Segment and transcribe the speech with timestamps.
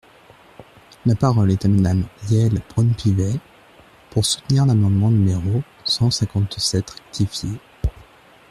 [1.05, 3.39] La parole est à Madame Yaël Braun-Pivet,
[4.09, 7.51] pour soutenir l’amendement numéro cent cinquante-sept rectifié.